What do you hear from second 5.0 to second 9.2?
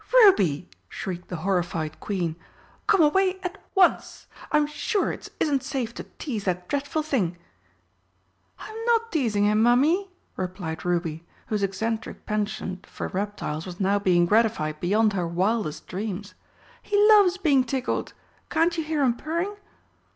it isn't safe to tease that dreadful thing!" "I'm not